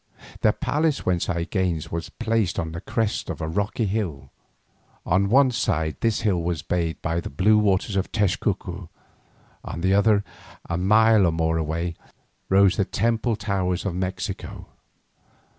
The 0.39 0.51
palace 0.51 1.05
whence 1.05 1.29
I 1.29 1.43
gazed 1.43 1.89
was 1.89 2.09
placed 2.09 2.57
on 2.57 2.71
the 2.71 2.81
crest 2.81 3.29
of 3.29 3.39
a 3.39 3.47
rocky 3.47 3.85
hill. 3.85 4.31
On 5.05 5.29
one 5.29 5.51
side 5.51 5.95
this 5.99 6.21
hill 6.21 6.41
was 6.41 6.63
bathed 6.63 7.03
by 7.03 7.19
the 7.19 7.29
blue 7.29 7.59
waters 7.59 7.95
of 7.95 8.11
Tezcuco, 8.11 8.89
on 9.63 9.81
the 9.81 9.93
other, 9.93 10.23
a 10.67 10.75
mile 10.79 11.27
or 11.27 11.31
more 11.31 11.57
away, 11.59 11.93
rose 12.49 12.77
the 12.77 12.83
temple 12.85 13.35
towers 13.35 13.85
of 13.85 13.93
Mexico. 13.93 14.65